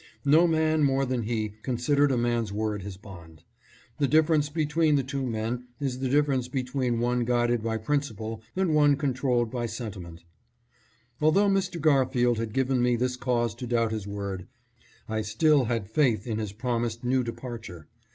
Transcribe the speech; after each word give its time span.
No 0.25 0.47
man 0.47 0.81
more 0.81 1.05
than 1.05 1.21
he 1.21 1.49
considered 1.61 2.11
a 2.11 2.17
man's 2.17 2.51
word 2.51 2.81
his 2.81 2.97
bond. 2.97 3.43
The 3.99 4.07
difference 4.07 4.49
between 4.49 4.95
the 4.95 5.03
two 5.03 5.23
men 5.27 5.67
is 5.79 5.99
the 5.99 6.09
difference 6.09 6.47
between 6.47 6.99
one 6.99 7.23
guided 7.23 7.61
by 7.61 7.77
principle 7.77 8.41
and 8.55 8.73
one 8.73 8.95
controlled 8.95 9.51
by 9.51 9.67
sentiment. 9.67 10.23
Although 11.21 11.49
Mr. 11.49 11.79
Garfield 11.79 12.39
had 12.39 12.51
given 12.51 12.81
me 12.81 12.95
this 12.95 13.15
cause 13.15 13.53
to 13.53 13.67
doubt 13.67 13.91
his 13.91 14.07
word, 14.07 14.47
I 15.07 15.21
still 15.21 15.65
had 15.65 15.87
faith 15.87 16.25
in 16.25 16.39
his 16.39 16.51
promised 16.51 17.03
new 17.03 17.23
departure. 17.23 17.87